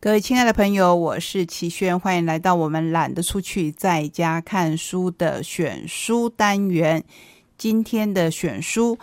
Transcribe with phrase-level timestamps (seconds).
[0.00, 7.02] 各位亲爱的朋友，我是齐轩，欢迎来到我们懒得出去，在家看书的选书单元。
[7.56, 8.96] 今天的选书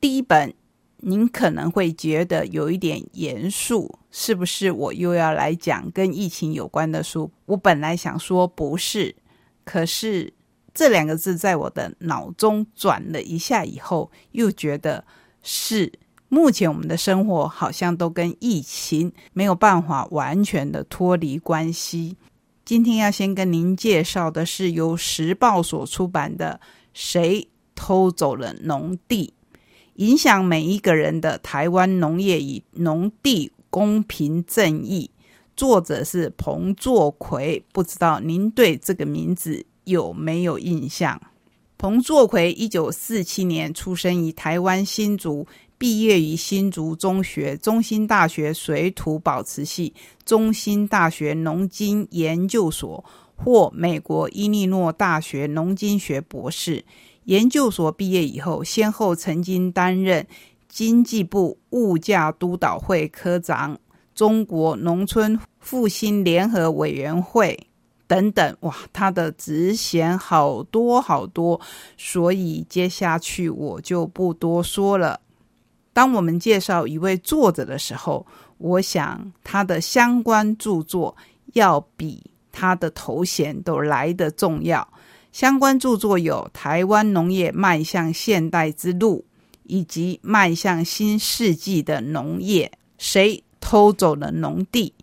[0.00, 0.54] 第一本，
[0.98, 4.70] 您可能会觉得有一点严肃，是不是？
[4.70, 7.32] 我又要来讲跟疫情有关的书？
[7.46, 9.16] 我本来想说不是，
[9.64, 10.32] 可是
[10.72, 15.04] 这两个字在我的脑中转了一下以后，又觉得
[15.42, 15.92] 是。
[16.32, 22.16] 目前我们的生活好像都跟疫情没有办法完全的脱离关系。
[22.64, 26.60] 今天要先跟您介绍的是由时报所出版的
[26.94, 29.34] 《谁偷走了农地》，
[29.94, 35.10] 影响每一个人的台湾农业与农地公平正义。
[35.56, 41.20] 作者是彭作奎，不知道您对这个名字有没有印象？
[41.76, 45.44] 彭作奎一九四七年出生于台湾新竹。
[45.80, 49.94] 毕业于新竹中学、中兴大学水土保持系、
[50.26, 53.02] 中兴大学农经研究所，
[53.34, 56.84] 或美国伊利诺大学农经学博士。
[57.24, 60.26] 研究所毕业以后，先后曾经担任
[60.68, 63.78] 经济部物价督导会科长、
[64.14, 67.58] 中国农村复兴联合委员会
[68.06, 68.54] 等等。
[68.60, 71.58] 哇，他的职衔好多好多，
[71.96, 75.20] 所以接下去我就不多说了。
[76.00, 81.14] 当我们介绍一位作者的时候，我想他的相关著作
[81.52, 84.94] 要比他的头衔都来得重要。
[85.30, 89.22] 相关著作有《台湾农业迈向现代之路》
[89.64, 94.94] 以及《迈向新世纪的农业：谁偷走了农地》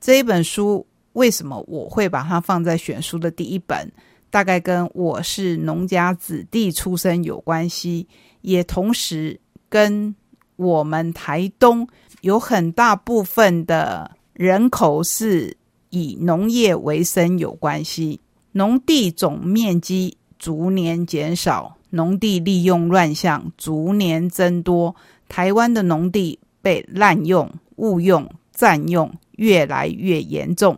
[0.00, 0.86] 这一本书。
[1.12, 3.92] 为什么我会把它放在选书的第一本？
[4.30, 8.08] 大概跟我是农家子弟出身有关系，
[8.40, 10.16] 也同时跟。
[10.56, 11.86] 我们台东
[12.22, 15.56] 有很大部分的人口是
[15.90, 18.20] 以农业为生有关系，
[18.52, 24.94] 农地总面积逐年减少，农地利用乱象逐年增多，
[25.28, 30.76] 台湾的农地被滥用、误用、占用越来越严重。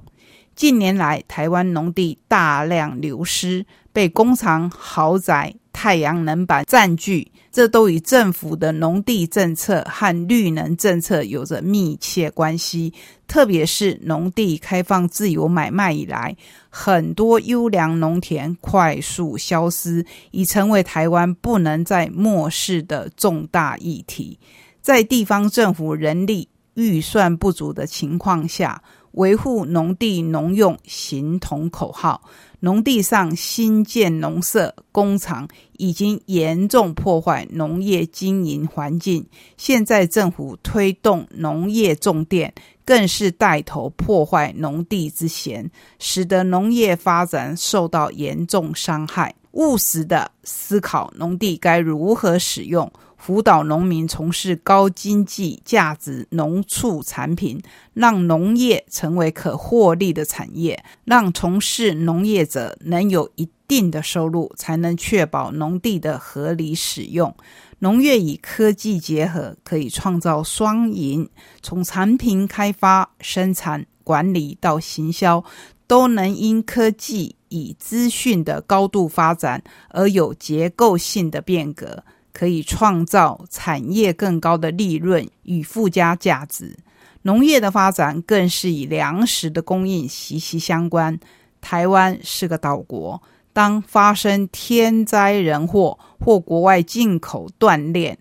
[0.54, 7.30] 近年来，台湾农地大量流失，被工厂、豪宅、太阳能板占据。
[7.58, 12.94] 这都与政府的农地政策和绿能政策有着密切关系。
[13.26, 16.36] 特别是农地开放自由买卖以来，
[16.70, 24.38] 很多优良农田快速消失，已成为台湾不能再漠视的重大议题。
[24.80, 28.80] 在地方政府人力预算不足的情况下，
[29.12, 32.22] 维护农地农用形同口号。
[32.60, 35.46] 农地上新建农舍工厂，
[35.76, 39.24] 已经严重破坏农业经营环境。
[39.56, 42.52] 现在政府推动农业种电，
[42.84, 45.70] 更是带头破坏农地之嫌，
[46.00, 49.32] 使得农业发展受到严重伤害。
[49.52, 52.90] 务实的思考农地该如何使用。
[53.18, 57.60] 辅导农民从事高经济价值农畜产品，
[57.92, 67.34] 让农业成为可获利的产业，让从事农业者能有一定的收入，才能确保农地的合理使用。
[67.80, 71.28] 农业与科技结合，可以创造双赢，
[71.60, 75.44] 从产品开发、生产、管理到行销，
[75.86, 82.04] 都能因科技与资讯的高度发展而有结构性的变革。
[82.38, 86.78] 可以创造产业更高的利润与附加价值，
[87.22, 91.18] 农业的发展更是与粮食的供应息息相关。
[91.60, 93.20] 台湾是个岛国，
[93.52, 98.16] 当发生天灾人祸，或国外进口断链，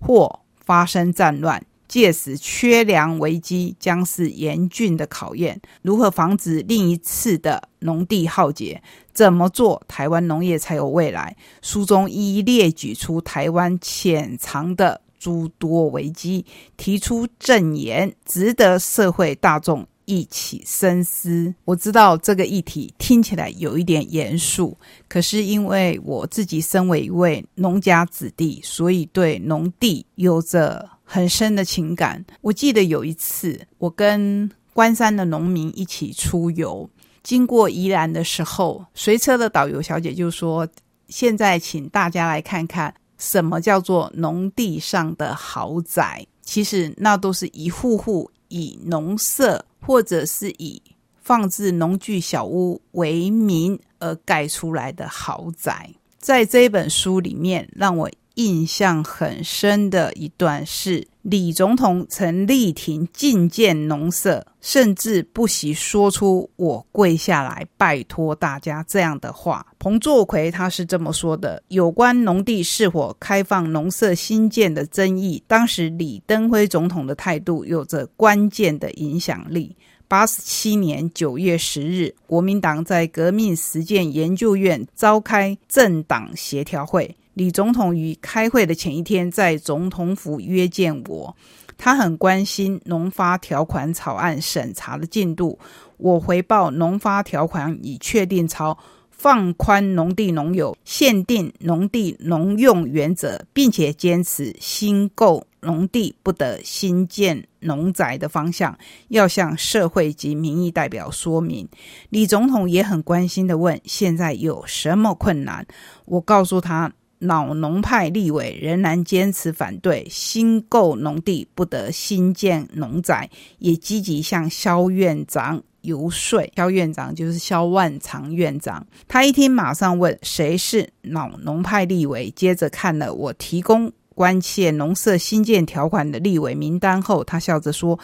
[0.00, 1.62] 或发生战乱。
[1.86, 5.60] 届时，缺粮危机将是严峻的考验。
[5.82, 8.82] 如何防止另一次的农地浩劫？
[9.18, 11.36] 怎么做台湾农业才有未来？
[11.60, 16.46] 书中一一列举出台湾潜藏的诸多危机，
[16.76, 21.52] 提出证言，值得社会大众一起深思。
[21.64, 24.78] 我知道这个议题听起来有一点严肃，
[25.08, 30.88] 可是因为我自己身为一位农家子弟，所以对农地有着。
[31.10, 32.22] 很深的情感。
[32.42, 36.86] 我记得有一次，我跟关山的农民一起出游，
[37.28, 40.66] 经过宜兰的时候，随车的导游小姐就说
[41.10, 46.26] ：“现在请大家来看看什么叫做农地上的豪宅。
[46.40, 50.80] 其实那都是一户户以农舍或者是以
[51.20, 58.10] 放置农具小屋为名而盖出来的豪宅。”在这本书里面，让我。
[58.38, 69.66] 印象很深的一段是李总统曾力挺禁建农舍，甚至不惜说出“我跪下来拜托大家”这样的话。
[69.78, 79.76] 彭作奎他是这么说的：有关农地是否开放农舍新建的争议，当时李登辉总统的态度有着关键的影响力。
[80.08, 87.14] 八十七年九月十日，国民党在革命实践研究院召开政党协调会。
[87.38, 91.36] 李总统于开会的前一天，在总统府约见我。
[91.76, 95.56] 他很关心农发条款草案审查的进度。
[95.98, 98.76] 我回报农发条款已确定朝
[99.12, 108.76] 放宽农地农有限定农地农用原则，并且坚持新购农地不得新建农宅的方向，
[109.10, 111.68] 要向社会及民意代表说明。
[112.10, 115.64] 李总统也很关心的问：现在有什么困难？
[116.04, 116.92] 我告诉他。
[117.18, 123.28] 老农派立委仍然坚持反对新购农地不得新建农宅，
[123.58, 126.48] 也积极向肖院长游说。
[126.56, 128.86] 肖院长就是肖万长院长。
[129.06, 132.32] 他一听，马上问谁是老农派立委。
[132.36, 137.98] 接着看了我提供关切农舍新建条款的立委名单后，他笑着说。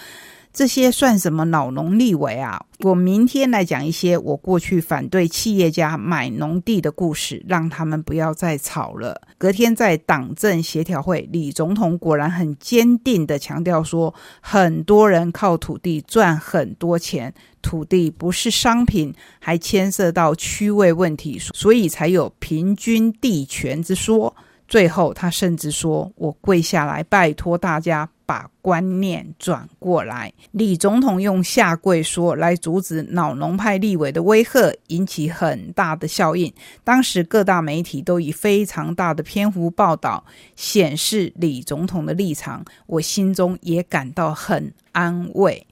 [0.54, 2.64] 这些算什么老农立委啊？
[2.78, 9.20] 我明天来讲一些我过去反对企业家买农地的故事，让他们不要再吵了。
[9.36, 24.32] 隔天在党政协调会，李总统果然很坚定的强调说，很多人靠土地赚很多钱，土地不是商品，还牵涉到区位问题，所以才有平均地权之说。
[24.66, 36.52] 最后，他甚至说：“我跪下来拜托大家把观念转过来。”李总统用下跪说来阻止老农派立委的威吓，引起很大的效应。
[36.82, 40.24] 当时各大媒体都以非常大的篇幅报道，
[40.56, 42.64] 显示李总统的立场。
[42.86, 45.66] 我心中也感到很安慰。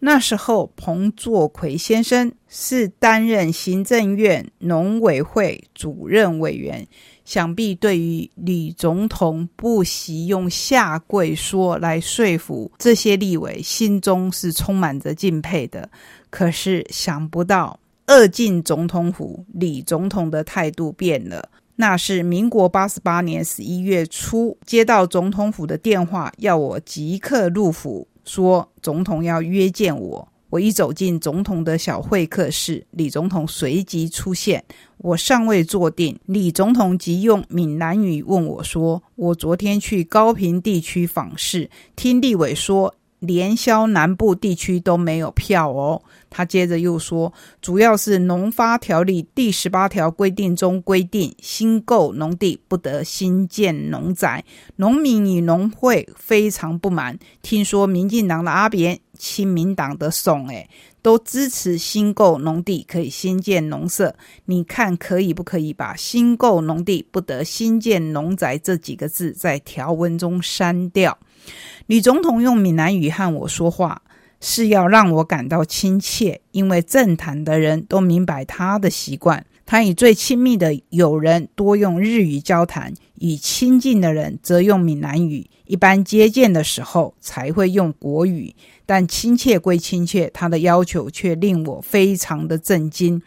[0.00, 6.86] 那时候，彭作奎先生是担任行政院农委会主任委员。
[7.28, 15.86] 想必对于李总统不惜用下跪说来说服这些立委，心中是充满着敬佩的。
[16.30, 21.46] 可是想不到二进总统府，李总统的态度变了。
[21.76, 30.26] 那是民国八十八年十一月初接到总统府的电话，要我即刻入府，说总统要约见我。
[30.50, 34.64] 我一走进总统的小会客室，李总统随即出现。
[34.96, 47.32] 我尚未坐定，李总统即用闽南语问我说：“我昨天去高平地区访视，听立委说，连销南部地区都没有票哦。”他接着又说
[47.62, 54.44] ：“主要是农发条例第十八条规定中规定，新购农地不得新建农宅，
[54.76, 57.18] 农民与农会非常不满。
[57.40, 60.68] 听说民进党的阿扁、亲民党的宋诶。”
[61.00, 64.14] 都支持新购农地可以新建农舍，
[64.46, 71.16] 你看可以不可以把新购农地不得新建农宅这几个字在条文中删掉？
[71.86, 74.02] 女总统用闽南语和我说话，
[74.40, 88.54] 是要让我感到亲切，因为政坛的人都明白他的习惯，他与最亲密的友人多用日语交谈，与亲近的人则用闽南语，一般接见的时候才会用国语。
[88.86, 93.20] 但亲切归亲切，他的要求却令我非常的震惊。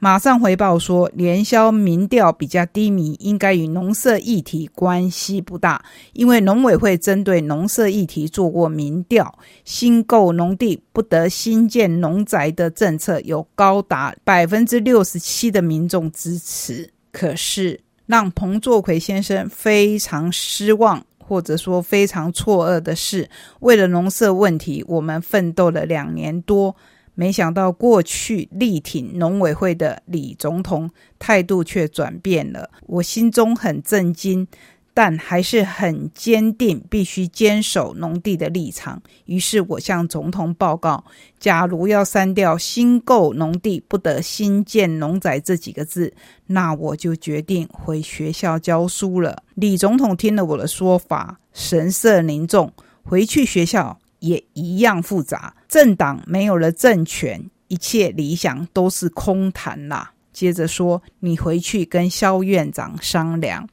[0.00, 5.84] 马上回报说，联销民调比较低迷，应该与农社议题关系不大。
[6.12, 16.90] 因为农委会针对农社议题做过民调，新购农地不得新建农宅的政策有高达百分之六十七的民众支持。
[17.10, 21.04] 可是让彭作奎先生非常失望。
[21.20, 23.28] 或者说非常错愕的是，
[23.60, 26.74] 为了农舍问题，我们奋斗了两年多，
[27.18, 34.46] 没想到过去力挺农委会的李总统态度却转变了，我心中很震惊。
[34.94, 39.00] 但还是很坚定，必须坚守农地的立场。
[39.26, 41.04] 于是我向总统报告：
[41.38, 46.12] 假如要删掉“新购农地不得新建农宅”这几个字，
[46.46, 49.44] 那我就决定回学校教书了。
[49.54, 52.72] 李总统听了我的说法，神色凝重。
[53.04, 55.54] 回去学校也一样复杂。
[55.68, 60.12] 政党没有了政权，一切理想都是空谈啦。
[60.32, 63.68] 接着说：“你回去跟肖院长商量。”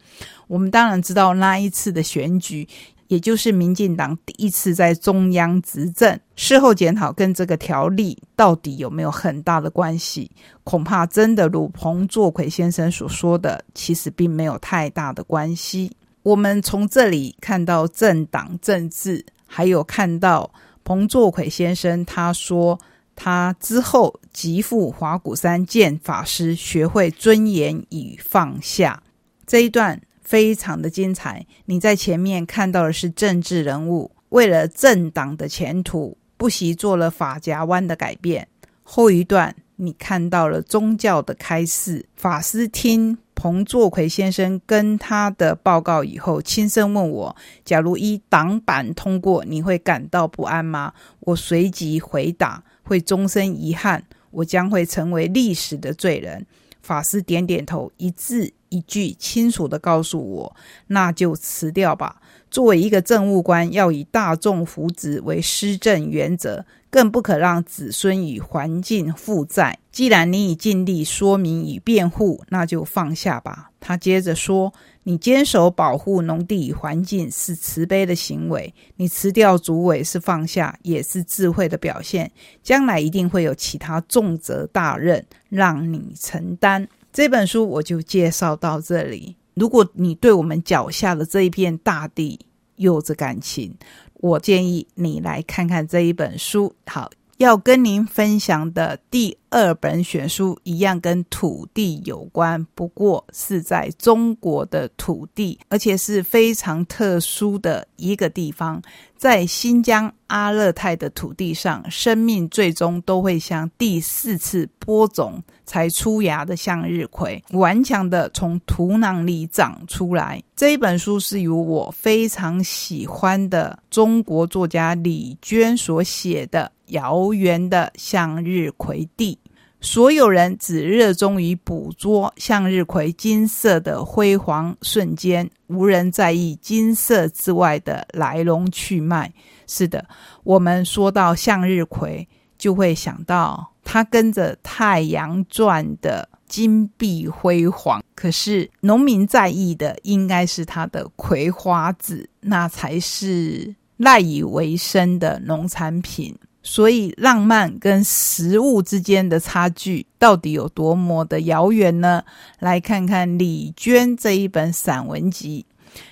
[0.48, 2.68] 我们当然知道那一次的选举，
[3.08, 6.20] 也就是民进党第一次在中央执政。
[6.36, 10.32] 事后检讨跟这个条例到底有没有很大的关系？
[10.64, 15.92] 恐怕真的如彭作奎先生所说的，其实并没有太大的关系。
[16.24, 20.52] 我们从这里看到政党政治还有看到
[20.84, 22.80] 彭作奎先生他说。
[23.18, 29.02] 他之后即赴华骨山见法师，学会尊严与放下。
[29.48, 31.46] 这一段非常的精彩。
[31.64, 38.46] 你在前面看到的是政治人物为了政党的前途，不惜做了法夹湾的改变。
[38.84, 42.06] 后一段你看到了宗教的开示。
[42.16, 52.64] 法师听彭作奎先生跟他的报告以后，轻声问我：“假如一党版通过，你会感到不安吗？”我随即回答。
[52.88, 56.46] 会终身遗憾，我将会成为历史的罪人。
[56.84, 60.56] 法师点点头，一字一句清楚的告诉我
[60.86, 62.22] ：“那就辞掉吧。
[62.50, 69.78] 作为一个政务官，要以大众福祉为施政原则，更不可让子孙与环境负债。
[69.92, 74.74] 既然你已尽力说明与辩护，那就放下吧。”他接着说。
[75.08, 82.32] 你坚守保护农地与环境是慈悲的行为，你辞掉主委是放下，也是智慧的表现。
[82.64, 86.88] 将来一定会有其他重责大任让你承担。
[87.14, 89.36] 这本书我就介绍到这里。
[89.56, 92.40] 如果你对我们脚下的这一片大地
[92.76, 93.76] 有着感情，
[94.14, 96.74] 我建议你来看看这一本书。
[96.86, 97.12] 好。
[97.38, 108.82] 要跟您分享的第二本选书一样，跟土地有关，不过是在中国的土地，而且是非常特殊的一个地方。
[109.16, 120.44] 在新疆阿勒泰的土地上，生命最终都会像第四次播种才出芽的向日葵，顽强的从土壤里长出来。
[120.54, 129.40] 这一本书是由我非常喜欢的中国作家李娟所写的《遥远的向日葵地》。
[129.86, 139.32] 所有人只热衷于捕捉向日葵金色的辉煌瞬间，无人在意金色之外的来龙去脉。
[139.68, 140.04] 是的，
[140.44, 142.28] 我们说到向日葵，
[142.58, 148.04] 就会想到它跟着太阳转的金碧辉煌。
[148.16, 156.36] 可是，农民在意的应该是它的葵花籽，那才是赖以为生的农产品。
[156.68, 162.24] 所以，浪漫跟食物之间的差距到底有多么的遥远呢？
[162.60, 165.68] 来看看李娟这一本散文集。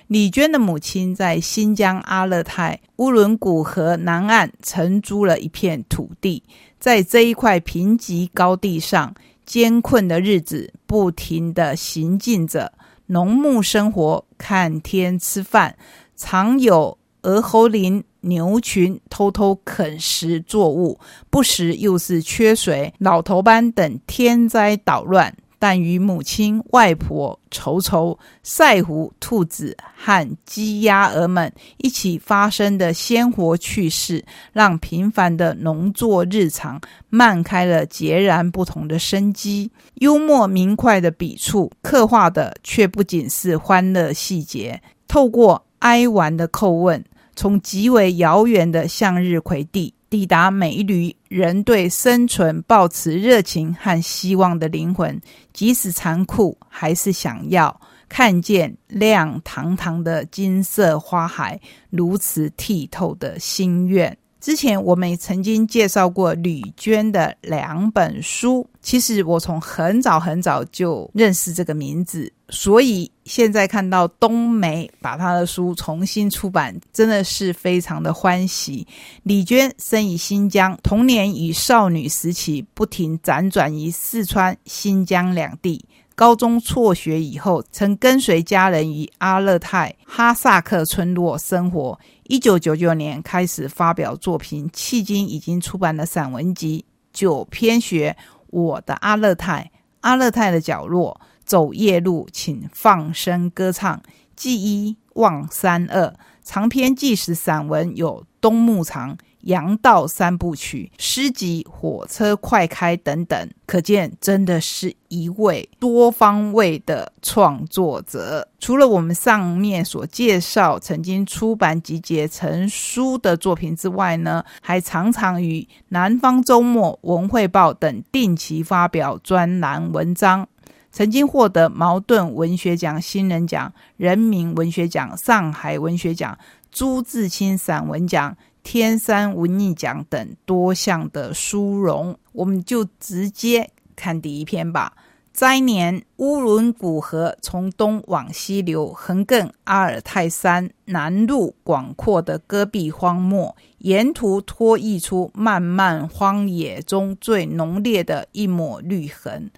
[0.06, 6.44] 李娟的母亲在新疆阿勒泰乌伦古河南岸承租了一片土地，
[6.78, 9.12] 在这一块贫瘠高地上，
[9.44, 12.72] 艰困的日子不停的行进着，
[13.06, 15.76] 农牧生活，看天吃饭，
[16.16, 18.02] 常有鹅喉林。
[18.26, 25.36] 牛群偷偷啃食作物，不时又是缺水、老头斑等天灾捣乱。
[25.58, 39.70] 但与母亲、外婆、愁愁、赛虎、兔子和鸡鸭鹅们一起发生的鲜活趣事，让平凡的农作日常漫开了截然不同的生机。
[39.96, 44.80] 幽默明快的笔触，刻画的却不仅是欢乐细节。
[45.06, 47.04] 透过哀婉的叩问。
[47.36, 55.20] 从极为遥远的向日葵地抵达每一缕人对生存抱持热情和希望的灵魂，
[55.52, 61.60] 即使残酷，还是想要看见亮堂堂的金色花海，
[61.90, 64.16] 如此剔透的心愿。
[64.40, 78.86] 之前我们也曾经介绍过吕娟的两本书，其实我从很早很早就认识这个名字，所以现在看到冬梅把她的书重新出版，真的是非常的欢喜。
[79.22, 85.84] 李娟生于新疆，童年与少女时期不停辗转于四川、新疆两地。
[86.16, 91.98] 高中辍学以后，曾跟随家人于阿勒泰哈萨克村落生活。
[92.28, 98.14] 一九九九年开始发表作品，迄今已经出版了散文集《九篇学》
[98.50, 99.68] 《我的阿勒泰》
[100.02, 103.96] 《阿勒泰的角落》《走夜路，请放声歌唱》
[104.34, 106.06] 《记一望三二》
[106.42, 109.14] 长篇纪实散文有《冬牧场》。
[109.44, 118.48] 杨道三部曲、诗集、火车快开等等，可见真的是一位多方位的创作者。
[118.58, 130.48] 除了我们上面所介绍曾经出版集结成书的作品之外呢，还常常与《南方周末》《文汇报》等定期发表专栏文章，
[130.94, 136.38] 曾经获得茅盾文学奖新人奖、人民文学奖、上海文学奖、
[136.70, 138.36] 朱自清散文奖。
[138.62, 144.92] 天山文艺奖等多项的殊荣，我们就直接看第一篇吧。
[145.32, 159.50] 灾年，乌伦古河从东往西流，横亘阿尔泰山南入广阔的戈壁荒漠，沿途拖溢出漫漫荒野中最浓烈的一抹绿痕。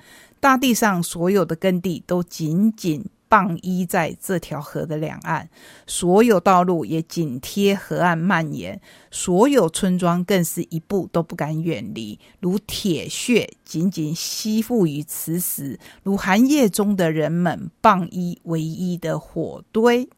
[0.46, 3.04] 大地上所有的耕地都紧紧。
[3.28, 5.50] 傍依在这条河的两岸，
[5.84, 20.08] 所有道路也紧贴河岸蔓延，所有村庄更是一步都不敢远离，如铁血紧紧吸附于磁石，如寒夜中的人们傍依唯一的火堆。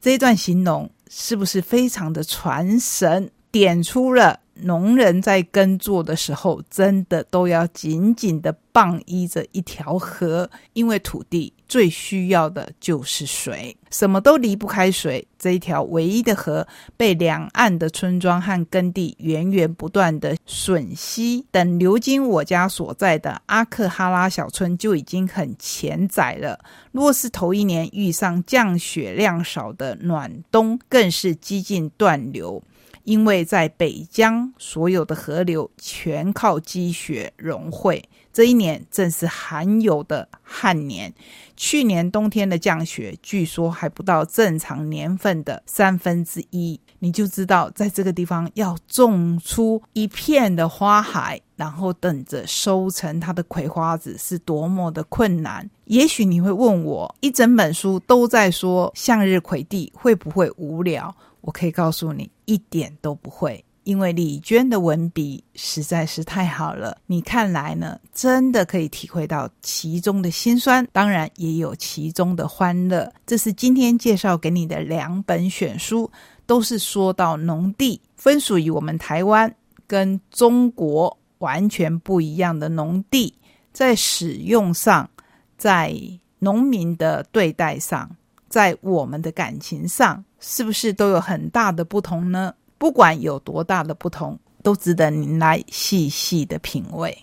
[0.00, 3.30] 这一段形容是不是非常的传神？
[3.50, 4.40] 点出了。
[4.62, 15.26] 农人在耕作的时候，真的都要紧紧的傍依着一条河，因为土地最需要的就是水，什么都离不开水。
[15.38, 21.46] 这一条唯一的河，被两岸的村庄和耕地源源不断的吮吸。
[21.50, 26.58] 等流经我家所在的阿克哈拉小村，就已经很浅窄了。
[26.92, 32.62] 若是头一年遇上降雪量少的暖冬，更是几近断流。
[33.04, 38.02] 因为在北疆，所有的河流全靠积雪融汇。
[38.32, 41.12] 这一年正是罕有的旱年，
[41.56, 46.80] 去年冬天的降雪据说还不到正常年份的三分之一。
[47.00, 55.68] 你就知道，在这个地方要种出一片的花海，然后等着收成它的葵花籽是多么的困难。
[55.86, 61.12] 也许你会问我，一整本书都在说向日葵地，会不会无聊？
[61.40, 66.98] 我可以告诉你，一点都不会，因为李娟的文笔实在是太好了。
[67.06, 73.08] 你看来呢，真的可以体会到其中的辛酸，当然也有其中的欢乐。
[73.24, 76.10] 这是今天介绍给你的两本选书，
[76.44, 79.54] 都是说到农地，分属于我们台湾
[79.86, 83.32] 跟中国完全不一样的农地，
[83.72, 85.08] 在使用上，
[85.56, 85.96] 在
[86.40, 88.10] 农民的对待上，
[88.48, 90.24] 在我们的感情上。
[90.40, 92.52] 是不是都有很大的不同呢？
[92.78, 97.16] 不管有多大的不同，都值得您来细细的品味。